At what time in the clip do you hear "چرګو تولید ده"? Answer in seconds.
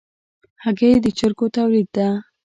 1.17-2.07